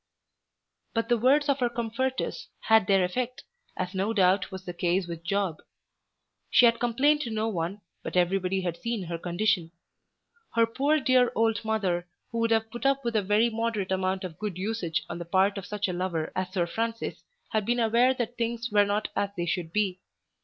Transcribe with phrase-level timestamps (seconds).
[0.95, 3.43] But the words of her comforters had their effect,
[3.77, 5.61] as no doubt was the case with Job.
[6.49, 9.69] She had complained to no one, but everybody had seen her condition.
[10.55, 14.23] Her poor dear old mother, who would have put up with a very moderate amount
[14.23, 17.79] of good usage on the part of such a lover as Sir Francis, had been
[17.79, 19.99] aware that things were not as they should be.